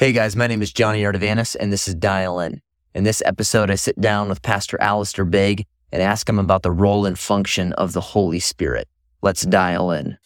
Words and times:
Hey 0.00 0.12
guys, 0.12 0.34
my 0.34 0.46
name 0.46 0.62
is 0.62 0.72
Jonny 0.72 1.02
Ardavanis, 1.02 1.54
and 1.60 1.70
this 1.70 1.86
is 1.86 1.94
Dial 1.94 2.40
In. 2.40 2.62
In 2.94 3.04
this 3.04 3.22
episode, 3.26 3.70
I 3.70 3.74
sit 3.74 4.00
down 4.00 4.30
with 4.30 4.40
Pastor 4.40 4.80
Alistair 4.80 5.26
Begg 5.26 5.66
and 5.92 6.00
ask 6.00 6.26
him 6.26 6.38
about 6.38 6.62
the 6.62 6.70
role 6.70 7.04
and 7.04 7.18
function 7.18 7.74
of 7.74 7.92
the 7.92 8.00
Holy 8.00 8.40
Spirit. 8.40 8.88
Let's 9.20 9.42
dial 9.42 9.90
in. 9.90 10.16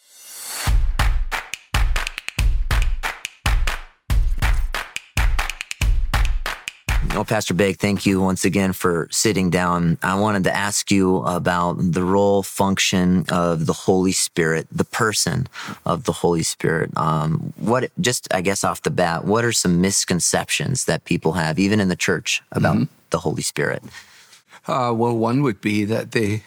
Well, 7.15 7.25
Pastor 7.25 7.55
Begg, 7.55 7.79
thank 7.79 8.07
you 8.07 8.21
once 8.21 8.45
again 8.45 8.73
for 8.73 9.07
sitting 9.13 9.49
down. 9.49 9.99
I 10.03 10.19
wanted 10.19 10.43
to 10.45 10.57
ask 10.57 10.91
you 10.91 11.19
about 11.19 11.77
the 11.79 12.03
role, 12.03 12.43
function 12.43 13.25
of 13.29 13.67
the 13.67 13.73
Holy 13.73 14.11
Spirit, 14.11 14.67
the 14.73 14.85
person 14.85 15.47
of 15.87 16.05
the 16.05 16.13
Holy 16.13 16.43
Spirit. 16.43 16.91
Um, 16.97 17.53
what, 17.57 17.89
just 18.01 18.27
I 18.35 18.41
guess 18.41 18.65
off 18.65 18.83
the 18.83 18.91
bat, 18.91 19.27
what 19.27 19.45
are 19.45 19.53
some 19.53 19.81
misconceptions 19.81 20.87
that 20.87 21.05
people 21.05 21.35
have, 21.35 21.57
even 21.57 21.79
in 21.79 21.89
the 21.89 21.95
church, 21.95 22.43
about 22.51 22.75
mm-hmm. 22.75 22.93
the 23.11 23.21
Holy 23.21 23.43
Spirit? 23.43 23.85
Uh, 24.67 24.93
well, 24.93 25.17
one 25.17 25.43
would 25.43 25.61
be 25.61 25.85
that 25.85 26.11
they 26.11 26.43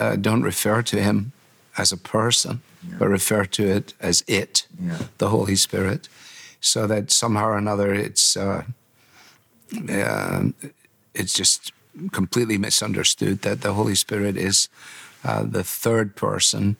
uh, 0.00 0.16
don't 0.16 0.42
refer 0.42 0.80
to 0.80 1.02
him 1.02 1.32
as 1.76 1.92
a 1.92 1.98
person, 1.98 2.62
yeah. 2.88 2.96
but 2.98 3.08
refer 3.08 3.44
to 3.44 3.68
it 3.68 3.92
as 4.00 4.24
it, 4.26 4.66
yeah. 4.82 4.98
the 5.18 5.28
Holy 5.28 5.56
Spirit, 5.56 6.08
so 6.58 6.86
that 6.86 7.10
somehow 7.10 7.48
or 7.48 7.58
another 7.58 7.92
it's. 7.92 8.34
Uh, 8.34 8.64
uh, 9.90 10.44
it's 11.14 11.32
just 11.32 11.72
completely 12.12 12.58
misunderstood 12.58 13.42
that 13.42 13.62
the 13.62 13.72
Holy 13.72 13.94
Spirit 13.94 14.36
is 14.36 14.68
uh, 15.24 15.42
the 15.42 15.64
third 15.64 16.14
person, 16.14 16.76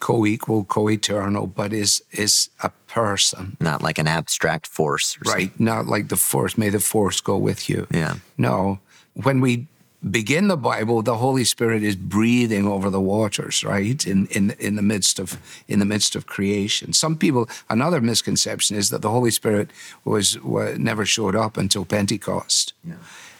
co-equal, 0.00 0.64
co-eternal, 0.64 1.46
but 1.46 1.72
is 1.72 2.02
is 2.12 2.50
a 2.62 2.70
person, 2.86 3.56
not 3.60 3.82
like 3.82 3.98
an 3.98 4.06
abstract 4.06 4.66
force, 4.66 5.18
right? 5.24 5.48
Something. 5.50 5.64
Not 5.64 5.86
like 5.86 6.08
the 6.08 6.16
force. 6.16 6.58
May 6.58 6.70
the 6.70 6.80
force 6.80 7.20
go 7.20 7.36
with 7.36 7.68
you. 7.68 7.86
Yeah. 7.90 8.16
No, 8.36 8.80
when 9.14 9.40
we 9.40 9.66
begin 10.02 10.48
the 10.48 10.56
Bible, 10.56 11.02
the 11.02 11.16
Holy 11.16 11.44
Spirit 11.44 11.82
is 11.82 11.96
breathing 11.96 12.66
over 12.66 12.90
the 12.90 13.00
waters, 13.00 13.64
right? 13.64 14.06
In 14.06 14.26
in 14.26 14.50
in 14.58 14.76
the 14.76 14.82
midst 14.82 15.18
of 15.18 15.38
in 15.66 15.78
the 15.78 15.84
midst 15.84 16.14
of 16.14 16.26
creation. 16.26 16.92
Some 16.92 17.16
people, 17.16 17.48
another 17.68 18.00
misconception 18.00 18.76
is 18.76 18.90
that 18.90 19.02
the 19.02 19.10
Holy 19.10 19.30
Spirit 19.30 19.70
was, 20.04 20.38
was 20.40 20.78
never 20.78 21.04
showed 21.04 21.34
up 21.34 21.56
until 21.56 21.84
Pentecost, 21.84 22.74
yeah. 22.84 22.94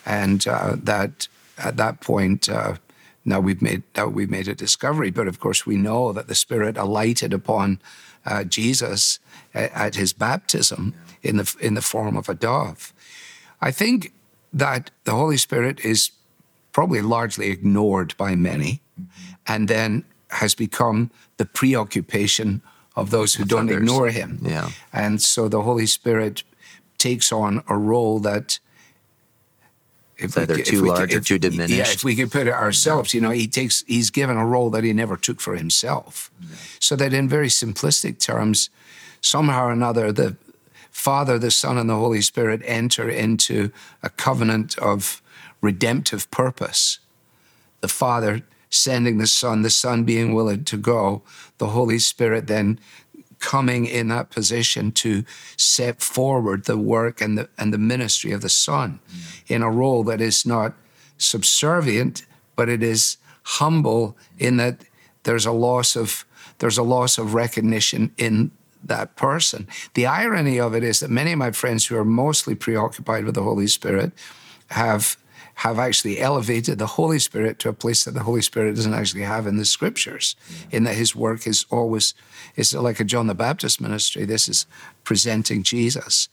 and 0.05 0.47
uh, 0.47 0.77
that 0.83 1.29
at 1.57 1.77
that 1.77 2.01
point. 2.01 2.49
Uh, 2.49 2.75
now 3.25 3.41
we've 3.41 3.61
made 3.61 3.83
now 3.95 4.07
we've 4.07 4.31
made 4.31 4.49
a 4.49 4.55
discovery, 4.55 5.11
but 5.11 5.29
of 5.29 5.39
course 5.39 5.67
we 5.67 5.77
know 5.77 6.13
that 6.13 6.29
the 6.29 6.35
Spirit 6.35 6.79
alighted 6.79 7.35
upon 7.35 7.79
uh, 8.25 8.43
Jesus 8.43 9.19
at, 9.53 9.71
at, 9.73 9.95
his 9.97 10.15
baptism 10.15 10.95
yeah. 11.23 11.31
in 11.31 11.37
the 11.37 11.57
in 11.61 11.75
the 11.75 11.83
form 11.83 12.17
of 12.17 12.31
a 12.31 12.35
dove. 12.35 12.95
I 13.61 13.71
think 13.71 14.13
that 14.51 14.91
the 15.05 15.13
Holy 15.13 15.37
Spirit 15.37 15.81
is 15.81 16.11
probably 16.73 17.01
largely 17.01 17.51
ignored 17.51 18.15
by 18.17 18.35
many, 18.35 18.81
and 19.47 19.69
then 19.69 20.05
has 20.31 20.55
become 20.55 21.11
the 21.37 21.45
preoccupation 21.47 22.63
of 22.97 23.11
those 23.11 23.35
who 23.35 23.45
don't 23.45 23.69
others. 23.69 23.77
ignore 23.77 24.11
him. 24.11 24.41
Yeah. 24.43 24.71
And 24.93 25.23
so 25.23 25.49
the 25.49 25.63
Holy 25.63 25.87
Spirit 25.87 26.43
takes 26.99 27.33
on 27.33 27.63
a 27.69 27.77
role 27.77 28.19
that 28.21 28.59
if 30.17 30.25
it's 30.25 30.37
either 30.37 30.57
we, 30.57 30.63
too 30.63 30.85
large 30.85 31.13
if, 31.13 31.21
or 31.21 31.25
too 31.25 31.39
diminished. 31.39 31.75
Yeah, 31.75 31.89
if 31.89 32.03
we 32.03 32.17
could 32.17 32.33
put 32.33 32.49
it 32.49 32.53
ourselves, 32.53 33.15
you 33.15 33.21
know, 33.21 33.31
he 33.31 33.47
takes 33.47 33.85
he's 33.87 34.11
given 34.11 34.37
a 34.37 34.45
role 34.45 34.69
that 34.71 34.83
he 34.83 34.93
never 34.93 35.17
took 35.17 35.41
for 35.41 35.57
himself. 35.57 36.31
Yeah. 36.41 36.57
So 36.81 36.97
that 36.97 37.13
in 37.13 37.29
very 37.29 37.49
simplistic 37.49 38.19
terms, 38.19 38.69
somehow 39.21 39.67
or 39.67 39.71
another, 39.71 40.11
the 40.11 40.37
Father, 40.91 41.39
the 41.39 41.53
Son, 41.53 41.79
and 41.79 41.89
the 41.89 41.95
Holy 41.95 42.21
Spirit 42.21 42.61
enter 42.65 43.09
into 43.09 43.71
a 44.03 44.11
covenant 44.11 44.77
of 44.79 45.23
redemptive 45.61 46.31
purpose. 46.31 46.99
The 47.81 47.89
Father 47.89 48.43
sending 48.71 49.19
the 49.19 49.27
Son, 49.27 49.63
the 49.63 49.71
Son 49.71 50.05
being 50.05 50.35
willing 50.35 50.65
to 50.65 50.77
go, 50.77 51.23
the 51.59 51.69
Holy 51.69 51.99
Spirit 51.99 52.47
then 52.47 52.79
coming 53.39 53.87
in 53.87 54.09
that 54.09 54.31
position 54.31 54.91
to 54.91 55.25
set 55.57 56.03
forward 56.03 56.65
the 56.65 56.77
work 56.77 57.21
and 57.21 57.39
the 57.39 57.49
and 57.57 57.73
the 57.73 57.79
ministry 57.79 58.33
of 58.33 58.41
the 58.41 58.49
Son 58.49 59.01
mm. 59.09 59.43
in 59.47 59.63
a 59.63 59.71
role 59.71 60.03
that 60.05 60.21
is 60.21 60.45
not 60.45 60.75
subservient, 61.19 62.27
but 62.57 62.69
it 62.69 62.83
is 62.83 63.17
humble 63.43 64.17
in 64.39 64.57
that 64.57 64.85
there's 65.23 65.47
a 65.47 65.53
loss 65.53 65.97
of 65.97 66.25
there's 66.59 66.79
a 66.79 66.83
loss 66.83 67.19
of 67.19 67.35
recognition 67.35 68.13
in 68.19 68.51
that 68.85 69.17
person. 69.17 69.67
The 69.95 70.07
irony 70.07 70.59
of 70.59 70.75
it 70.75 70.83
is 70.83 71.01
that 71.01 71.11
many 71.11 71.33
of 71.33 71.39
my 71.39 71.51
friends 71.51 71.87
who 71.87 71.97
are 71.97 72.05
mostly 72.05 72.55
preoccupied 72.55 73.25
with 73.25 73.35
the 73.35 73.43
Holy 73.43 73.67
Spirit 73.67 74.13
have 74.71 75.17
have 75.59 75.81
actually 75.81 76.21
elevated 76.21 76.79
the 76.79 76.87
Holy 76.87 77.19
Spirit 77.19 77.59
to 77.59 77.69
a 77.69 77.73
place 77.73 78.05
that 78.05 78.15
the 78.15 78.23
Holy 78.23 78.43
Spirit 78.43 78.77
doesn't 78.77 78.95
actually 78.95 79.23
have 79.23 79.45
in 79.45 79.57
the 79.57 79.65
scriptures, 79.65 80.37
yeah. 80.49 80.77
in 80.77 80.85
that 80.85 80.95
his 80.95 81.17
work 81.17 81.49
is 81.49 81.67
always, 81.69 82.15
it's 82.55 82.73
like 82.73 83.01
a 83.01 83.05
John 83.05 83.27
the 83.27 83.35
Baptist 83.35 83.81
ministry. 83.81 84.25
This 84.25 84.49
is 84.49 84.67
presenting 85.03 85.65
Jesus. 85.65 86.29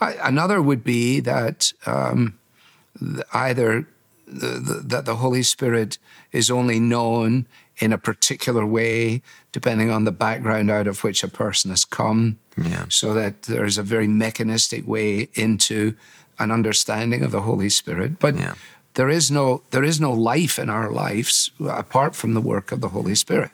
Another 0.00 0.62
would 0.62 0.84
be 0.84 1.18
that 1.18 1.72
um, 1.86 2.38
either 3.32 3.88
the, 4.28 4.46
the, 4.60 4.82
that 4.84 5.06
the 5.06 5.16
Holy 5.16 5.42
Spirit 5.42 5.98
is 6.30 6.48
only 6.48 6.78
known 6.78 7.48
in 7.82 7.92
a 7.92 7.98
particular 7.98 8.64
way, 8.64 9.20
depending 9.50 9.90
on 9.90 10.04
the 10.04 10.12
background 10.12 10.70
out 10.70 10.86
of 10.86 11.02
which 11.02 11.24
a 11.24 11.28
person 11.28 11.70
has 11.70 11.84
come. 11.84 12.38
Yeah. 12.56 12.84
So 12.88 13.12
that 13.14 13.42
there's 13.42 13.76
a 13.76 13.82
very 13.82 14.06
mechanistic 14.06 14.86
way 14.86 15.28
into 15.34 15.96
an 16.38 16.52
understanding 16.52 17.24
of 17.24 17.32
the 17.32 17.40
Holy 17.40 17.68
Spirit. 17.68 18.20
But 18.20 18.36
yeah. 18.36 18.54
there 18.94 19.08
is 19.08 19.32
no 19.32 19.62
there 19.72 19.82
is 19.82 20.00
no 20.00 20.12
life 20.12 20.60
in 20.60 20.70
our 20.70 20.92
lives 20.92 21.50
apart 21.58 22.14
from 22.14 22.34
the 22.34 22.40
work 22.40 22.70
of 22.70 22.80
the 22.80 22.90
Holy 22.90 23.16
Spirit. 23.16 23.50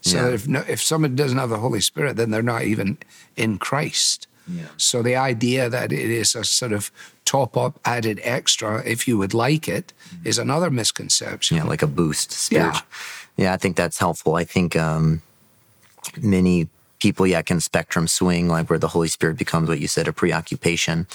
So 0.00 0.16
yeah. 0.16 0.34
if 0.34 0.48
no, 0.48 0.64
if 0.66 0.82
someone 0.82 1.14
doesn't 1.14 1.38
have 1.38 1.50
the 1.50 1.58
Holy 1.58 1.80
Spirit, 1.80 2.16
then 2.16 2.30
they're 2.30 2.52
not 2.54 2.64
even 2.64 2.98
in 3.36 3.58
Christ. 3.58 4.26
Yeah. 4.48 4.66
So 4.76 5.00
the 5.02 5.14
idea 5.14 5.68
that 5.68 5.92
it 5.92 6.10
is 6.10 6.34
a 6.34 6.42
sort 6.42 6.72
of 6.72 6.90
top 7.24 7.56
up 7.56 7.78
added 7.84 8.20
extra, 8.24 8.82
if 8.84 9.06
you 9.06 9.16
would 9.16 9.32
like 9.32 9.68
it, 9.68 9.92
mm-hmm. 9.92 10.26
is 10.26 10.38
another 10.38 10.70
misconception. 10.70 11.58
Yeah, 11.58 11.64
like 11.64 11.82
a 11.82 11.86
boost. 11.86 12.32
Spirit. 12.32 12.74
Yeah. 12.74 12.80
Yeah, 13.40 13.54
I 13.54 13.56
think 13.56 13.74
that's 13.74 13.98
helpful. 13.98 14.34
I 14.36 14.44
think 14.44 14.76
um, 14.76 15.22
many 16.20 16.68
people, 16.98 17.26
yeah, 17.26 17.40
can 17.40 17.58
spectrum 17.58 18.06
swing, 18.06 18.48
like 18.48 18.68
where 18.68 18.78
the 18.78 18.88
Holy 18.88 19.08
Spirit 19.08 19.38
becomes 19.38 19.66
what 19.66 19.80
you 19.80 19.88
said, 19.88 20.06
a 20.06 20.12
preoccupation. 20.12 21.06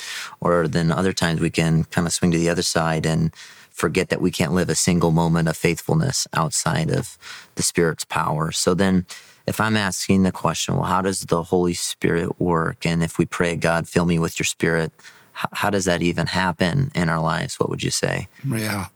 Or 0.41 0.67
then 0.67 0.91
other 0.91 1.13
times 1.13 1.39
we 1.39 1.51
can 1.51 1.83
kind 1.83 2.07
of 2.07 2.13
swing 2.13 2.31
to 2.31 2.39
the 2.39 2.49
other 2.49 2.63
side 2.63 3.05
and 3.05 3.31
forget 3.69 4.09
that 4.09 4.21
we 4.21 4.31
can't 4.31 4.53
live 4.53 4.69
a 4.69 4.75
single 4.75 5.11
moment 5.11 5.47
of 5.47 5.55
faithfulness 5.55 6.25
outside 6.33 6.89
of 6.89 7.15
the 7.53 7.61
Spirit's 7.61 8.05
power. 8.05 8.51
So 8.51 8.73
then, 8.73 9.05
if 9.45 9.61
I'm 9.61 9.77
asking 9.77 10.23
the 10.23 10.31
question, 10.31 10.77
well, 10.77 10.85
how 10.85 11.03
does 11.03 11.19
the 11.19 11.43
Holy 11.43 11.75
Spirit 11.75 12.41
work? 12.41 12.87
And 12.87 13.03
if 13.03 13.19
we 13.19 13.27
pray, 13.27 13.55
God, 13.55 13.87
fill 13.87 14.05
me 14.05 14.17
with 14.17 14.39
your 14.39 14.45
Spirit, 14.45 14.91
how, 15.33 15.49
how 15.51 15.69
does 15.69 15.85
that 15.85 16.01
even 16.01 16.25
happen 16.25 16.91
in 16.95 17.07
our 17.07 17.21
lives? 17.21 17.59
What 17.59 17.69
would 17.69 17.83
you 17.83 17.91
say? 17.91 18.27
Yeah. 18.43 18.87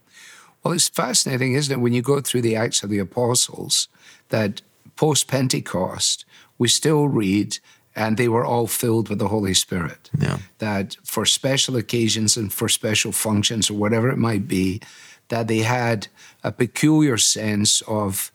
Well, 0.62 0.74
it's 0.74 0.88
fascinating, 0.88 1.54
isn't 1.54 1.72
it, 1.72 1.80
when 1.80 1.92
you 1.92 2.02
go 2.02 2.20
through 2.20 2.42
the 2.42 2.56
Acts 2.56 2.82
of 2.82 2.90
the 2.90 2.98
Apostles, 2.98 3.88
that 4.28 4.62
post 4.96 5.28
Pentecost, 5.28 6.24
we 6.58 6.68
still 6.68 7.08
read, 7.08 7.58
and 7.96 8.16
they 8.16 8.28
were 8.28 8.44
all 8.44 8.66
filled 8.66 9.08
with 9.08 9.18
the 9.18 9.28
Holy 9.28 9.54
Spirit. 9.54 10.10
Yeah. 10.18 10.38
That 10.58 10.96
for 11.04 11.24
special 11.24 11.76
occasions 11.76 12.36
and 12.36 12.52
for 12.52 12.68
special 12.68 13.12
functions 13.12 13.70
or 13.70 13.74
whatever 13.74 14.10
it 14.10 14.18
might 14.18 14.46
be, 14.46 14.80
that 15.28 15.48
they 15.48 15.60
had 15.60 16.08
a 16.44 16.52
peculiar 16.52 17.16
sense 17.16 17.80
of 17.82 18.30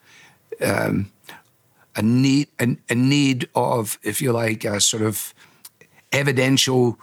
um, 0.64 1.12
a 1.96 2.02
need, 2.02 2.48
a, 2.60 2.76
a, 2.90 2.96
need 2.96 3.48
of, 3.54 4.00
if 4.02 4.22
you 4.22 4.32
like, 4.32 4.66
a 4.66 4.80
sort 4.80 5.04
of 5.04 5.34
evidential, 6.12 7.00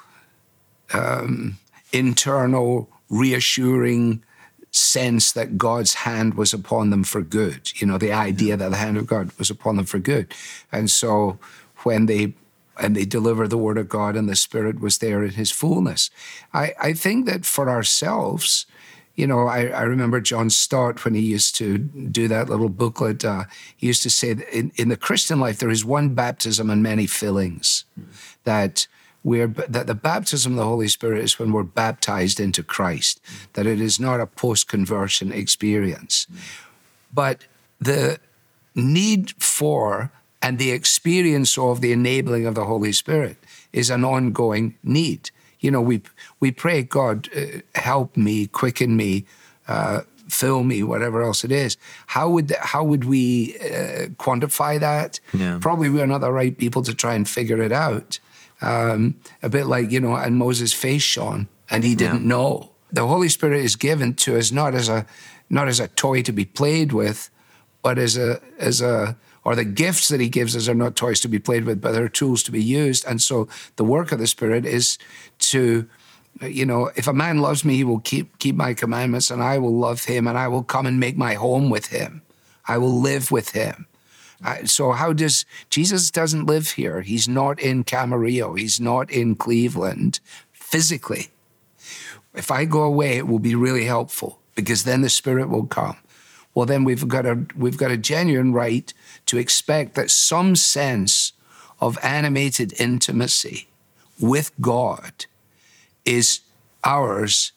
um, 0.93 1.59
internal, 1.93 2.89
reassuring 3.09 4.23
sense 4.73 5.33
that 5.33 5.59
God's 5.59 5.95
hand 5.95 6.35
was 6.35 6.53
upon 6.53 6.91
them 6.91 7.05
for 7.05 7.23
good. 7.23 7.79
You 7.81 7.87
know, 7.87 7.99
the 7.99 8.13
idea 8.13 8.57
that 8.57 8.71
the 8.71 8.77
hand 8.77 8.97
of 8.97 9.07
God 9.07 9.31
was 9.39 9.51
upon 9.51 9.77
them 9.77 9.85
for 9.85 9.99
good. 9.99 10.33
And 10.73 10.91
so 10.91 11.39
when 11.85 12.07
they 12.07 12.35
and 12.81 12.97
they 12.97 13.05
deliver 13.05 13.47
the 13.47 13.59
word 13.59 13.77
of 13.77 13.89
God 13.89 14.17
and 14.17 14.29
the 14.29 14.35
Spirit 14.35 14.81
was 14.81 14.99
there 14.99 15.23
in 15.23 15.33
his 15.33 15.51
fullness. 15.51 16.11
I, 16.55 16.73
I 16.81 16.93
think 16.95 17.27
that 17.27 17.45
for 17.45 17.69
ourselves, 17.69 18.65
you 19.15 19.27
know, 19.27 19.47
I, 19.47 19.67
I 19.67 19.83
remember 19.83 20.21
John 20.21 20.49
Stott 20.49 21.05
when 21.05 21.13
he 21.13 21.21
used 21.21 21.55
to 21.57 21.77
do 21.77 22.29
that 22.29 22.49
little 22.49 22.71
booklet. 22.71 23.25
Uh, 23.25 23.45
he 23.77 23.89
used 23.89 24.03
to 24.05 24.11
say 24.11 24.33
that 24.33 24.49
in, 24.57 24.73
in 24.77 24.89
the 24.89 24.97
Christian 24.97 25.39
life, 25.39 25.59
there 25.59 25.71
is 25.71 25.85
one 25.85 26.15
baptism 26.15 26.71
and 26.71 26.83
many 26.83 27.07
fillings. 27.07 27.85
Mm. 28.01 28.07
That 28.45 28.87
we're, 29.25 29.49
that 29.49 29.87
the 29.87 29.95
baptism 29.95 30.53
of 30.53 30.59
the 30.59 30.65
Holy 30.65 30.89
Spirit 30.89 31.23
is 31.23 31.39
when 31.39 31.53
we're 31.53 31.63
baptized 31.63 32.41
into 32.41 32.63
Christ, 32.63 33.21
that 33.53 33.67
it 33.67 33.81
is 33.81 34.01
not 34.01 34.21
a 34.21 34.27
post 34.27 34.69
conversion 34.69 35.33
experience. 35.33 36.27
But 37.13 37.47
the 37.81 38.19
need 38.75 39.31
for 39.43 40.11
And 40.43 40.59
the 40.59 40.73
experience 40.73 41.57
of 41.57 41.81
the 41.81 41.93
enabling 41.93 42.47
of 42.47 42.55
the 42.55 42.65
Holy 42.65 42.93
Spirit 42.93 43.37
is 43.73 43.91
an 43.91 44.05
ongoing 44.05 44.75
need. 44.83 45.31
You 45.61 45.71
know, 45.71 45.81
we 45.81 46.03
we 46.41 46.51
pray, 46.51 46.83
God, 46.83 47.29
uh, 47.37 47.61
help 47.77 48.17
me, 48.17 48.49
quicken 48.49 48.97
me, 48.97 49.25
uh, 49.69 50.01
fill 50.29 50.65
me, 50.65 50.83
whatever 50.83 51.23
else 51.23 51.45
it 51.45 51.53
is. 51.53 51.77
How 52.09 52.29
would 52.29 52.53
how 52.59 52.83
would 52.83 53.05
we 53.05 53.57
uh, 53.61 54.09
quantify 54.19 54.81
that? 54.81 55.21
Yeah. 55.33 55.59
Probably 55.61 55.89
we're 55.89 56.09
not 56.09 56.23
the 56.23 56.33
right 56.33 56.59
people 56.59 56.83
to 56.83 56.93
try 56.93 57.15
and 57.15 57.29
figure 57.29 57.63
it 57.63 57.73
out. 57.73 58.19
Um, 58.63 59.17
a 59.43 59.49
bit 59.49 59.67
like 59.67 59.91
you 59.91 60.01
know, 60.01 60.15
and 60.15 60.37
Moses' 60.37 60.73
face 60.73 61.03
shone, 61.03 61.49
and 61.69 61.85
he 61.85 61.95
didn't 61.95 62.27
know. 62.27 62.71
The 62.93 63.07
Holy 63.07 63.29
Spirit 63.29 63.65
is 63.65 63.77
given 63.77 64.15
to 64.15 64.39
us 64.39 64.53
not 64.53 64.75
as 64.75 64.89
a 64.89 65.05
not 65.51 65.69
as 65.69 65.81
a 65.81 65.89
toy 65.89 66.23
to 66.23 66.33
be 66.33 66.45
played 66.45 66.93
with, 66.93 67.29
but 67.83 67.99
as 67.99 68.17
a 68.17 68.41
as 68.59 68.81
a 68.81 69.17
or 69.45 69.57
the 69.57 69.65
gifts 69.65 70.09
that 70.09 70.21
he 70.21 70.29
gives 70.29 70.55
us 70.55 70.69
are 70.69 70.75
not 70.75 70.95
toys 70.95 71.21
to 71.21 71.29
be 71.29 71.39
played 71.39 71.65
with, 71.65 71.81
but 71.81 71.93
they're 71.93 72.09
tools 72.09 72.43
to 72.45 72.53
be 72.53 72.63
used. 72.63 73.05
And 73.07 73.21
so 73.21 73.49
the 73.77 73.85
work 73.85 74.13
of 74.13 74.19
the 74.19 74.27
Spirit 74.27 74.65
is 74.65 74.99
to, 75.39 75.89
you 76.41 76.65
know, 76.65 76.91
if 76.95 77.09
a 77.09 77.13
man 77.13 77.39
loves 77.39 77.65
me, 77.65 77.75
he 77.75 77.85
will 77.85 77.99
keep 77.99 78.39
keep 78.39 78.55
my 78.55 78.75
commandments, 78.75 79.31
and 79.31 79.43
I 79.43 79.59
will 79.59 79.77
love 79.77 80.05
him, 80.05 80.27
and 80.29 80.39
I 80.39 80.49
will 80.49 80.63
come 80.63 80.87
and 80.87 81.01
make 81.01 81.17
my 81.17 81.35
home 81.35 81.71
with 81.71 81.87
him. 81.87 82.23
I 82.67 82.79
will 82.79 83.01
live 83.01 83.31
with 83.31 83.51
him. 83.51 83.87
So 84.65 84.93
how 84.93 85.13
does 85.13 85.45
Jesus 85.71 86.11
doesn't 86.11 86.47
live 86.47 86.73
here? 86.73 87.03
He's 87.03 87.29
not 87.29 87.61
in 87.61 87.85
Camarillo. 87.85 88.59
He's 88.59 88.81
not 88.81 89.11
in 89.11 89.37
Cleveland 89.37 90.21
physically. 90.53 91.29
If 92.35 92.51
I 92.51 92.65
go 92.65 92.83
away, 92.83 93.19
it 93.19 93.29
will 93.29 93.39
be 93.39 93.55
really 93.55 93.85
helpful 93.85 94.39
because 94.55 94.85
then 94.85 95.03
the 95.03 95.11
Spirit 95.11 95.49
will 95.49 95.67
come. 95.67 95.97
Well, 96.55 96.67
then 96.67 96.85
we've 96.85 97.09
got 97.09 97.25
a 97.25 97.47
we've 97.57 97.77
got 97.77 97.91
a 97.91 97.97
genuine 97.97 98.53
right 98.53 98.93
to 99.27 99.39
expect 99.39 99.95
that 99.95 100.11
some 100.11 100.57
sense 100.57 101.33
of 101.81 101.99
animated 102.03 102.79
intimacy 102.81 103.69
with 104.21 104.53
God 104.61 105.27
is 106.05 106.41
ours 106.85 107.53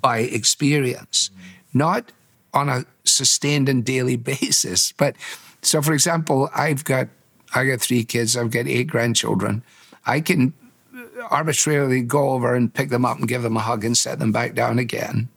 by 0.00 0.18
experience, 0.18 1.30
not 1.74 2.12
on 2.54 2.68
a 2.68 2.84
sustained 3.04 3.68
and 3.68 3.84
daily 3.84 4.16
basis. 4.32 4.92
But 4.92 5.16
so, 5.62 5.82
for 5.82 5.92
example, 5.92 6.50
I've 6.54 6.84
got 6.84 7.08
I 7.54 7.64
got 7.64 7.80
three 7.80 8.04
kids. 8.04 8.36
I've 8.36 8.50
got 8.50 8.66
eight 8.66 8.86
grandchildren. 8.86 9.62
I 10.06 10.20
can 10.20 10.54
arbitrarily 11.30 12.02
go 12.02 12.30
over 12.30 12.54
and 12.54 12.72
pick 12.72 12.90
them 12.90 13.04
up 13.04 13.18
and 13.18 13.28
give 13.28 13.42
them 13.42 13.56
a 13.56 13.60
hug 13.60 13.84
and 13.84 13.96
set 13.96 14.18
them 14.18 14.32
back 14.32 14.54
down 14.54 14.78
again. 14.78 15.28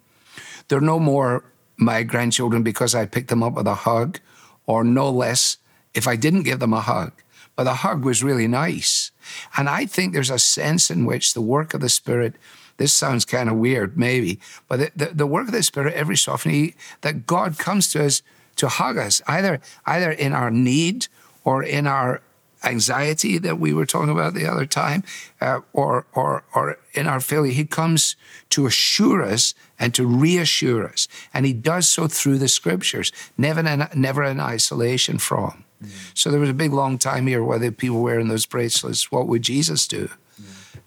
They're 0.67 0.81
no 0.81 0.99
more 0.99 1.43
my 1.77 2.03
grandchildren 2.03 2.63
because 2.63 2.95
I 2.95 3.05
picked 3.05 3.29
them 3.29 3.43
up 3.43 3.53
with 3.53 3.67
a 3.67 3.73
hug, 3.73 4.19
or 4.65 4.83
no 4.83 5.09
less 5.09 5.57
if 5.93 6.07
I 6.07 6.15
didn't 6.15 6.43
give 6.43 6.59
them 6.59 6.73
a 6.73 6.81
hug. 6.81 7.11
But 7.55 7.65
the 7.65 7.75
hug 7.75 8.05
was 8.05 8.23
really 8.23 8.47
nice. 8.47 9.11
And 9.57 9.69
I 9.69 9.85
think 9.85 10.13
there's 10.13 10.29
a 10.29 10.39
sense 10.39 10.89
in 10.89 11.05
which 11.05 11.33
the 11.33 11.41
work 11.41 11.73
of 11.73 11.81
the 11.81 11.89
Spirit, 11.89 12.35
this 12.77 12.93
sounds 12.93 13.25
kind 13.25 13.49
of 13.49 13.57
weird, 13.57 13.97
maybe, 13.97 14.39
but 14.67 14.79
the, 14.79 14.91
the, 14.95 15.13
the 15.13 15.27
work 15.27 15.47
of 15.47 15.53
the 15.53 15.63
Spirit 15.63 15.93
every 15.93 16.17
so 16.17 16.33
often, 16.33 16.51
he, 16.51 16.75
that 17.01 17.27
God 17.27 17.57
comes 17.57 17.91
to 17.91 18.05
us 18.05 18.21
to 18.55 18.67
hug 18.67 18.97
us, 18.97 19.21
either, 19.27 19.59
either 19.85 20.11
in 20.11 20.33
our 20.33 20.51
need 20.51 21.07
or 21.43 21.63
in 21.63 21.87
our 21.87 22.21
anxiety 22.63 23.37
that 23.37 23.59
we 23.59 23.73
were 23.73 23.85
talking 23.85 24.09
about 24.09 24.33
the 24.33 24.47
other 24.49 24.65
time, 24.65 25.03
uh, 25.41 25.59
or, 25.73 26.05
or, 26.13 26.43
or 26.55 26.77
in 26.93 27.07
our 27.07 27.19
failure. 27.19 27.51
He 27.51 27.65
comes 27.65 28.15
to 28.51 28.65
assure 28.65 29.21
us 29.21 29.53
and 29.77 29.93
to 29.95 30.05
reassure 30.05 30.87
us. 30.87 31.07
And 31.33 31.45
he 31.45 31.53
does 31.53 31.89
so 31.89 32.07
through 32.07 32.37
the 32.37 32.47
scriptures, 32.47 33.11
never 33.37 33.59
in, 33.59 33.87
never 33.95 34.23
in 34.23 34.39
isolation 34.39 35.17
from. 35.17 35.65
Mm. 35.83 35.89
So 36.13 36.31
there 36.31 36.39
was 36.39 36.49
a 36.49 36.53
big 36.53 36.71
long 36.71 36.97
time 36.97 37.27
here 37.27 37.43
where 37.43 37.59
the 37.59 37.71
people 37.71 37.97
were 37.97 38.03
wearing 38.03 38.29
those 38.29 38.45
bracelets, 38.45 39.11
what 39.11 39.27
would 39.27 39.41
Jesus 39.41 39.85
do? 39.85 40.09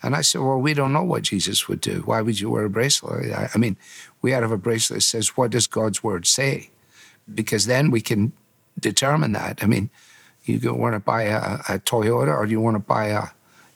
And 0.02 0.14
I 0.14 0.20
said, 0.20 0.42
well, 0.42 0.60
we 0.60 0.74
don't 0.74 0.92
know 0.92 1.02
what 1.02 1.22
Jesus 1.22 1.68
would 1.68 1.80
do. 1.80 2.02
Why 2.04 2.20
would 2.20 2.38
you 2.38 2.50
wear 2.50 2.64
a 2.64 2.70
bracelet? 2.70 3.32
I, 3.32 3.48
I 3.54 3.58
mean, 3.58 3.76
we 4.22 4.30
have 4.32 4.50
a 4.50 4.56
bracelet 4.56 4.98
that 4.98 5.02
says, 5.02 5.36
what 5.36 5.50
does 5.50 5.66
God's 5.66 6.02
word 6.02 6.26
say? 6.26 6.70
Because 7.32 7.66
then 7.66 7.90
we 7.90 8.00
can 8.00 8.32
determine 8.78 9.32
that. 9.32 9.62
I 9.62 9.66
mean, 9.66 9.90
you 10.44 10.74
want 10.74 10.94
to 10.94 11.00
buy 11.00 11.22
a, 11.22 11.54
a 11.68 11.78
Toyota 11.78 12.36
or 12.36 12.46
you 12.46 12.60
want 12.60 12.76
to 12.76 12.80
buy 12.80 13.06
a, 13.06 13.24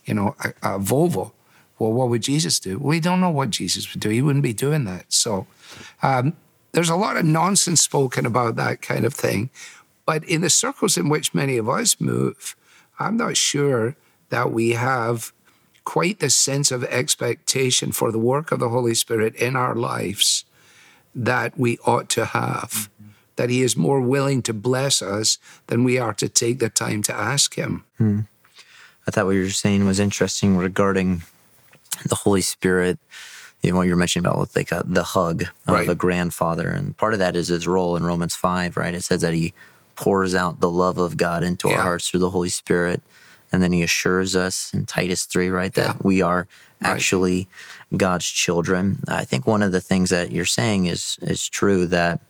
you 0.04 0.14
know, 0.14 0.36
a, 0.44 0.48
a 0.74 0.78
Volvo? 0.78 1.32
Well, 1.78 1.92
what 1.92 2.10
would 2.10 2.22
Jesus 2.22 2.60
do? 2.60 2.78
We 2.78 3.00
don't 3.00 3.20
know 3.20 3.30
what 3.30 3.50
Jesus 3.50 3.92
would 3.92 4.00
do. 4.00 4.10
He 4.10 4.22
wouldn't 4.22 4.42
be 4.42 4.52
doing 4.52 4.84
that. 4.84 5.12
So 5.12 5.46
um, 6.02 6.34
there's 6.72 6.90
a 6.90 6.96
lot 6.96 7.16
of 7.16 7.24
nonsense 7.24 7.80
spoken 7.80 8.26
about 8.26 8.56
that 8.56 8.82
kind 8.82 9.04
of 9.04 9.14
thing. 9.14 9.50
But 10.04 10.24
in 10.24 10.42
the 10.42 10.50
circles 10.50 10.96
in 10.96 11.08
which 11.08 11.34
many 11.34 11.56
of 11.56 11.68
us 11.68 12.00
move, 12.00 12.56
I'm 12.98 13.16
not 13.16 13.36
sure 13.36 13.96
that 14.28 14.52
we 14.52 14.70
have 14.70 15.32
quite 15.84 16.20
the 16.20 16.30
sense 16.30 16.70
of 16.70 16.84
expectation 16.84 17.92
for 17.92 18.12
the 18.12 18.18
work 18.18 18.52
of 18.52 18.60
the 18.60 18.68
Holy 18.68 18.94
Spirit 18.94 19.34
in 19.36 19.56
our 19.56 19.74
lives 19.74 20.44
that 21.14 21.58
we 21.58 21.78
ought 21.78 22.08
to 22.10 22.26
have 22.26 22.88
that 23.40 23.48
He 23.48 23.62
is 23.62 23.74
more 23.74 24.02
willing 24.02 24.42
to 24.42 24.52
bless 24.52 25.00
us 25.00 25.38
than 25.68 25.82
we 25.82 25.96
are 25.98 26.12
to 26.12 26.28
take 26.28 26.58
the 26.58 26.68
time 26.68 27.00
to 27.04 27.14
ask 27.14 27.54
Him. 27.54 27.84
Hmm. 27.96 28.20
I 29.06 29.10
thought 29.10 29.24
what 29.24 29.30
you 29.34 29.40
were 29.44 29.48
saying 29.50 29.86
was 29.86 29.98
interesting 29.98 30.58
regarding 30.58 31.22
the 32.06 32.16
Holy 32.16 32.42
Spirit. 32.42 32.98
You 33.62 33.70
know 33.70 33.78
what 33.78 33.86
you're 33.86 33.96
mentioning 33.96 34.26
about 34.26 34.38
with 34.38 34.54
like 34.54 34.70
a, 34.72 34.82
the 34.86 35.02
hug 35.02 35.42
of 35.66 35.74
Right. 35.74 35.88
a 35.88 35.94
grandfather, 35.94 36.68
and 36.68 36.94
part 36.98 37.14
of 37.14 37.18
that 37.18 37.34
is 37.34 37.48
his 37.48 37.66
role 37.66 37.96
in 37.96 38.04
Romans 38.04 38.34
five, 38.36 38.76
right? 38.76 38.94
It 38.94 39.04
says 39.04 39.22
that 39.22 39.32
he 39.32 39.54
pours 39.96 40.34
out 40.34 40.60
the 40.60 40.70
love 40.70 40.98
of 40.98 41.16
God 41.16 41.42
into 41.42 41.68
Yeah. 41.68 41.76
our 41.76 41.82
hearts 41.82 42.08
through 42.10 42.20
the 42.20 42.30
Holy 42.30 42.48
Spirit, 42.50 43.00
and 43.52 43.62
then 43.62 43.72
he 43.72 43.82
assures 43.82 44.36
us 44.36 44.70
in 44.74 44.84
Titus 44.84 45.24
three, 45.24 45.48
right, 45.48 45.72
that 45.74 45.96
Yeah. 45.96 46.02
we 46.02 46.20
are 46.20 46.46
Right. 46.82 46.90
actually 46.92 47.48
God's 47.96 48.26
children. 48.26 49.00
I 49.08 49.24
think 49.24 49.46
one 49.46 49.62
of 49.62 49.72
the 49.72 49.80
things 49.80 50.10
that 50.10 50.30
you're 50.30 50.44
saying 50.60 50.86
is 50.86 51.16
is 51.22 51.48
true 51.48 51.86
that 51.86 52.20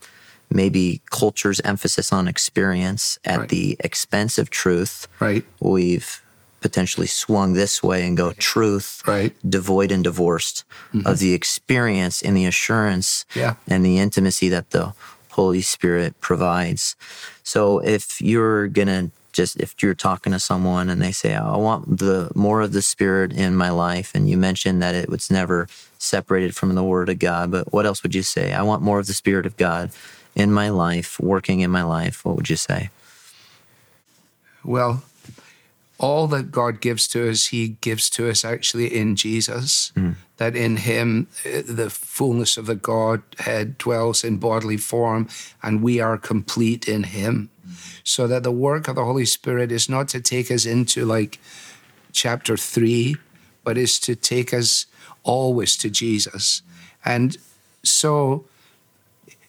maybe 0.51 1.01
culture's 1.11 1.61
emphasis 1.61 2.13
on 2.13 2.29
experience 2.29 3.19
at 3.25 3.39
Right. 3.41 3.49
the 3.49 3.77
expense 3.81 4.39
of 4.39 4.51
truth 4.51 5.07
Right. 5.21 5.45
we've 5.61 6.23
potentially 6.61 7.07
swung 7.07 7.55
this 7.55 7.83
way 7.83 8.07
and 8.07 8.17
go 8.17 8.33
truth 8.33 9.03
Right. 9.07 9.35
devoid 9.49 9.91
and 9.91 10.05
divorced 10.05 10.65
mm-hmm. 10.93 11.07
of 11.07 11.19
the 11.19 11.33
experience 11.33 12.21
and 12.21 12.37
the 12.37 12.45
assurance 12.47 13.25
Yeah. 13.35 13.55
and 13.67 13.85
the 13.85 13.99
intimacy 13.99 14.49
that 14.51 14.71
the 14.71 14.93
holy 15.31 15.63
spirit 15.63 16.21
provides 16.21 16.97
so 17.45 17.79
if 17.79 18.21
you're 18.21 18.67
gonna 18.69 19.11
just 19.33 19.57
if 19.61 19.81
you're 19.81 19.95
talking 19.95 20.33
to 20.33 20.41
someone 20.41 20.91
and 20.91 21.01
they 21.01 21.13
say 21.13 21.35
i 21.37 21.57
want 21.57 21.99
the 21.99 22.29
more 22.35 22.61
of 22.61 22.73
the 22.73 22.83
spirit 22.83 23.33
in 23.33 23.55
my 23.55 23.71
life 23.71 24.11
and 24.13 24.29
you 24.29 24.37
mentioned 24.37 24.83
that 24.83 24.95
it 24.97 25.09
was 25.09 25.31
never 25.31 25.69
separated 25.99 26.55
from 26.57 26.75
the 26.75 26.83
word 26.83 27.09
of 27.09 27.19
god 27.21 27.49
but 27.53 27.73
what 27.73 27.87
else 27.87 28.03
would 28.03 28.13
you 28.15 28.25
say 28.25 28.53
i 28.53 28.61
want 28.61 28.83
more 28.83 28.99
of 28.99 29.07
the 29.07 29.15
spirit 29.15 29.47
of 29.47 29.57
god 29.57 29.91
in 30.35 30.53
my 30.53 30.69
life 30.69 31.19
working 31.21 31.61
in 31.61 31.71
my 31.71 31.83
life 31.83 32.25
what 32.25 32.37
would 32.37 32.51
you 32.51 32.57
say 32.57 32.91
Well, 34.65 35.03
all 35.99 36.27
that 36.29 36.51
God 36.51 36.81
gives 36.81 37.07
to 37.09 37.29
us, 37.29 37.47
He 37.49 37.77
gives 37.81 38.09
to 38.11 38.29
us 38.29 38.45
actually 38.45 38.95
in 38.95 39.17
Jesus. 39.17 39.93
That 40.39 40.57
in 40.57 40.77
Him, 40.79 41.29
uh, 41.45 41.63
the 41.67 41.91
fullness 41.91 42.57
of 42.57 42.67
the 42.67 42.75
Godhead 42.75 43.77
dwells 43.79 44.25
in 44.25 44.39
bodily 44.39 44.79
form, 44.79 45.29
and 45.63 45.83
we 45.83 46.01
are 46.01 46.17
complete 46.17 46.89
in 46.89 47.05
Him. 47.05 47.51
So 48.05 48.27
that 48.27 48.43
the 48.43 48.53
work 48.53 48.89
of 48.89 48.97
the 48.97 49.05
Holy 49.05 49.27
Spirit 49.27 49.71
is 49.71 49.89
not 49.89 50.09
to 50.09 50.21
take 50.21 50.51
us 50.51 50.65
into 50.65 51.05
like 51.05 51.39
chapter 52.13 52.57
three, 52.57 53.17
but 53.63 53.77
is 53.77 54.01
to 54.01 54.17
take 54.17 54.53
us 54.55 54.87
always 55.23 55.77
to 55.77 55.91
Jesus. 55.91 56.63
And 57.05 57.37
so 57.85 58.47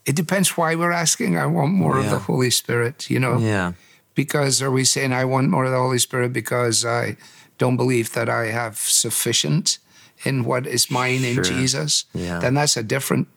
it 0.05 0.15
depends 0.15 0.57
why 0.57 0.75
we're 0.75 0.91
asking. 0.91 1.37
I 1.37 1.45
want 1.45 1.73
more 1.73 1.97
of 1.99 2.09
the 2.09 2.19
Holy 2.19 2.49
Spirit, 2.49 3.09
you 3.09 3.19
know? 3.19 3.37
yeah 3.37 3.73
because 4.15 4.61
are 4.61 4.71
we 4.71 4.83
saying 4.83 5.13
I 5.13 5.25
want 5.25 5.49
more 5.49 5.65
of 5.65 5.71
the 5.71 5.77
Holy 5.77 5.99
Spirit 5.99 6.33
because 6.33 6.85
I 6.85 7.17
don't 7.57 7.77
believe 7.77 8.13
that 8.13 8.29
I 8.29 8.47
have 8.47 8.77
sufficient 8.77 9.79
in 10.23 10.43
what 10.43 10.67
is 10.67 10.91
mine 10.91 11.23
in 11.23 11.43
Jesus? 11.43 12.05
Yeah. 12.13 12.39
Then 12.39 12.53
that's 12.55 12.77
a 12.77 12.83
different 12.83 13.27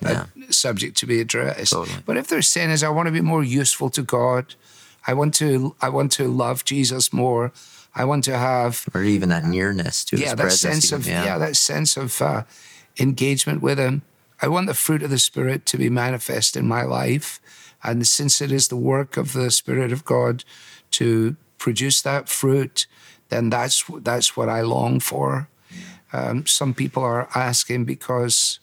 Yeah. 0.00 0.26
subject 0.50 0.96
to 0.98 1.06
be 1.06 1.20
addressed. 1.20 1.72
Totally. 1.72 2.02
But 2.04 2.16
if 2.16 2.26
they're 2.26 2.42
saying 2.42 2.70
is 2.70 2.82
I 2.82 2.88
want 2.88 3.06
to 3.06 3.12
be 3.12 3.20
more 3.20 3.42
useful 3.42 3.90
to 3.90 4.02
God, 4.02 4.54
I 5.06 5.14
want 5.14 5.34
to 5.34 5.74
I 5.80 5.88
want 5.88 6.12
to 6.12 6.28
love 6.28 6.64
Jesus 6.64 7.12
more. 7.12 7.52
I 7.94 8.04
want 8.04 8.24
to 8.24 8.36
have 8.36 8.84
or 8.92 9.02
even 9.02 9.28
that 9.28 9.44
nearness 9.44 10.04
to 10.06 10.16
yeah 10.16 10.34
that 10.34 10.38
presence. 10.38 10.88
sense 10.88 10.92
even, 10.92 11.16
of 11.16 11.24
yeah. 11.26 11.38
that 11.38 11.56
sense 11.56 11.96
of 11.96 12.20
uh, 12.20 12.42
engagement 12.98 13.62
with 13.62 13.78
him 13.78 14.02
i 14.42 14.48
want 14.48 14.66
the 14.66 14.74
fruit 14.74 15.02
of 15.02 15.10
the 15.10 15.18
spirit 15.18 15.66
to 15.66 15.76
be 15.76 15.88
manifest 15.88 16.56
in 16.56 16.66
my 16.66 16.82
life 16.82 17.40
and 17.82 18.06
since 18.06 18.40
it 18.40 18.50
is 18.50 18.68
the 18.68 18.76
work 18.76 19.16
of 19.16 19.32
the 19.32 19.50
spirit 19.50 19.92
of 19.92 20.04
god 20.04 20.44
to 20.90 21.36
produce 21.58 22.02
that 22.02 22.28
fruit 22.28 22.86
then 23.28 23.50
that's 23.50 23.84
that's 24.00 24.36
what 24.36 24.48
i 24.48 24.60
long 24.60 25.00
for 25.00 25.48
um, 26.12 26.46
some 26.46 26.72
people 26.72 27.02
are 27.02 27.28
asking 27.34 27.84
because 27.84 28.60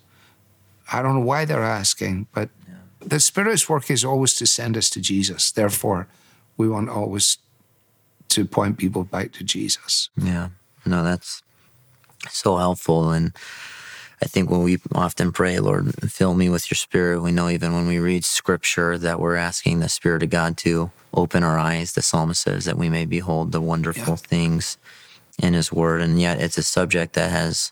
i 0.91 1.01
don't 1.01 1.15
know 1.15 1.25
why 1.25 1.45
they're 1.45 1.63
asking 1.63 2.27
but 2.33 2.49
the 2.99 3.19
spirit's 3.19 3.67
work 3.67 3.89
is 3.89 4.05
always 4.05 4.35
to 4.35 4.45
send 4.45 4.77
us 4.77 4.89
to 4.89 5.01
jesus 5.01 5.51
therefore 5.51 6.07
we 6.57 6.69
want 6.69 6.89
always 6.89 7.37
to 8.31 8.45
point 8.45 8.77
people 8.77 9.03
back 9.03 9.33
to 9.33 9.43
Jesus. 9.43 10.09
Yeah. 10.15 10.49
No, 10.85 11.03
that's 11.03 11.43
so 12.29 12.57
helpful. 12.57 13.11
And 13.11 13.35
I 14.23 14.27
think 14.27 14.49
when 14.51 14.63
we 14.63 14.79
often 14.93 15.31
pray, 15.31 15.59
Lord, 15.59 15.95
fill 16.11 16.33
me 16.35 16.47
with 16.49 16.69
your 16.69 16.75
spirit, 16.75 17.21
we 17.21 17.31
know 17.31 17.49
even 17.49 17.73
when 17.73 17.87
we 17.87 17.99
read 17.99 18.23
scripture 18.23 18.97
that 18.97 19.19
we're 19.19 19.35
asking 19.35 19.79
the 19.79 19.89
Spirit 19.89 20.23
of 20.23 20.29
God 20.29 20.57
to 20.57 20.91
open 21.13 21.43
our 21.43 21.57
eyes. 21.57 21.93
The 21.93 22.03
psalmist 22.03 22.41
says 22.43 22.65
that 22.65 22.77
we 22.77 22.89
may 22.89 23.05
behold 23.05 23.51
the 23.51 23.61
wonderful 23.61 24.13
Yeah. 24.13 24.27
things 24.27 24.77
in 25.39 25.53
his 25.53 25.71
word. 25.71 26.01
And 26.01 26.21
yet 26.21 26.39
it's 26.39 26.57
a 26.57 26.63
subject 26.63 27.13
that 27.13 27.31
has 27.31 27.71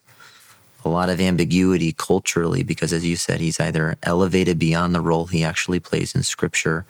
a 0.83 0.89
lot 0.89 1.09
of 1.09 1.21
ambiguity 1.21 1.93
culturally 1.93 2.63
because, 2.63 2.93
as 2.93 3.05
you 3.05 3.15
said, 3.15 3.41
he's 3.41 3.59
either 3.59 3.97
elevated 4.03 4.57
beyond 4.57 4.95
the 4.95 5.01
role 5.01 5.27
he 5.27 5.43
actually 5.43 5.79
plays 5.79 6.15
in 6.15 6.23
scripture 6.23 6.85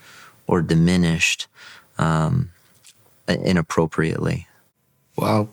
or 0.48 0.62
diminished 0.62 1.48
um, 1.98 2.52
inappropriately. 3.28 4.48
Well, 5.18 5.50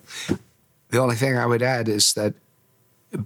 the 0.90 0.98
only 0.98 1.16
thing 1.16 1.36
I 1.36 1.46
would 1.46 1.62
add 1.62 1.88
is 1.88 2.12
that 2.14 2.34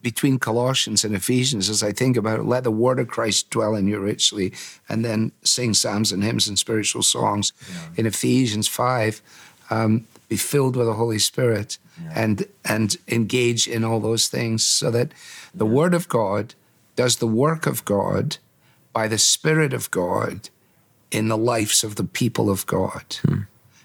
between 0.02 0.38
Colossians 0.38 1.04
and 1.04 1.14
Ephesians, 1.14 1.68
as 1.68 1.82
I 1.82 1.92
think 1.92 2.16
about 2.16 2.38
it, 2.38 2.44
let 2.44 2.64
the 2.64 2.70
word 2.70 2.98
of 2.98 3.08
Christ 3.08 3.50
dwell 3.50 3.74
in 3.74 3.88
you 3.88 3.98
richly, 3.98 4.52
and 4.88 5.04
then 5.04 5.32
sing 5.42 5.74
psalms 5.74 6.12
and 6.12 6.22
hymns 6.22 6.48
and 6.48 6.58
spiritual 6.58 7.02
songs. 7.02 7.52
In 7.96 8.06
Ephesians 8.06 8.68
5, 8.68 9.22
um, 9.70 10.06
be 10.28 10.36
filled 10.36 10.76
with 10.76 10.86
the 10.86 10.94
Holy 10.94 11.18
Spirit 11.18 11.78
and, 12.14 12.46
and 12.64 12.96
engage 13.08 13.66
in 13.68 13.84
all 13.84 14.00
those 14.00 14.28
things 14.28 14.64
so 14.64 14.90
that 14.90 15.12
the 15.54 15.66
word 15.66 15.94
of 15.94 16.08
God 16.08 16.54
does 16.96 17.16
the 17.16 17.26
work 17.26 17.66
of 17.66 17.84
God 17.84 18.36
by 18.92 19.08
the 19.08 19.18
Spirit 19.18 19.72
of 19.72 19.90
God 19.90 20.50
in 21.10 21.28
the 21.28 21.36
lives 21.36 21.82
of 21.84 21.96
the 21.96 22.04
people 22.04 22.50
of 22.50 22.66
God. 22.66 23.16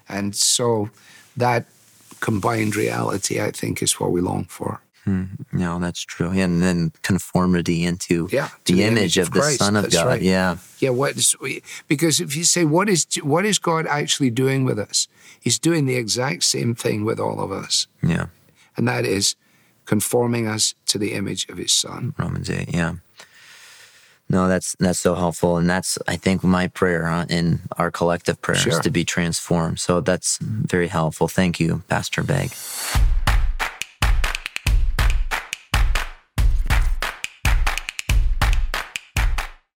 And 0.08 0.36
so 0.36 0.90
that 1.36 1.66
combined 2.20 2.76
reality, 2.76 3.40
I 3.40 3.50
think, 3.50 3.82
is 3.82 3.98
what 4.00 4.12
we 4.12 4.20
long 4.20 4.44
for. 4.44 4.80
No, 5.52 5.78
that's 5.78 6.00
true. 6.02 6.30
And 6.30 6.60
then 6.62 6.92
conformity 7.02 7.84
into 7.84 8.28
Yeah, 8.32 8.48
the, 8.64 8.74
the 8.74 8.82
image, 8.82 8.98
image 8.98 9.18
of, 9.18 9.28
of 9.28 9.34
the 9.34 9.40
Christ. 9.40 9.58
Son 9.58 9.76
of 9.76 9.82
That's 9.84 9.94
God. 9.94 10.06
right. 10.06 10.22
Yeah. 10.22 10.56
Yeah, 10.80 10.90
what 10.90 11.16
is 11.16 11.36
because 11.86 12.20
if 12.20 12.36
you 12.36 12.44
say 12.44 12.64
what 12.64 12.88
is 12.88 13.06
what 13.22 13.44
is 13.44 13.58
God 13.60 13.86
actually 13.86 14.30
doing 14.30 14.64
with 14.64 14.78
us? 14.78 15.08
He's 15.40 15.58
doing 15.60 15.86
the 15.86 15.94
exact 15.96 16.42
same 16.42 16.74
thing 16.74 17.04
with 17.04 17.20
all 17.20 17.40
of 17.40 17.52
us, 17.52 17.86
Yeah. 18.02 18.26
and 18.76 18.88
that 18.88 19.04
is 19.04 19.36
conforming 19.84 20.48
us 20.48 20.74
to 20.86 20.98
the 20.98 21.12
image 21.12 21.48
of 21.48 21.56
His 21.58 21.72
Son. 21.72 22.12
Romans 22.18 22.50
8. 22.50 22.74
Yeah. 22.74 22.94
No, 24.28 24.48
that's 24.48 24.74
that's 24.80 24.98
so 24.98 25.14
helpful, 25.14 25.56
and 25.56 25.70
that's 25.70 25.98
I 26.08 26.16
think 26.16 26.42
my 26.42 26.66
prayer 26.66 27.06
uh, 27.06 27.26
in 27.28 27.60
our 27.78 27.92
collective 27.92 28.42
prayers 28.42 28.62
Sure. 28.62 28.80
to 28.82 28.90
be 28.90 29.04
transformed. 29.04 29.78
So 29.78 30.00
that's 30.00 30.38
very 30.42 30.88
helpful. 30.88 31.28
Thank 31.28 31.60
you, 31.60 31.82
Pastor 31.88 32.24
Begg. 32.24 32.50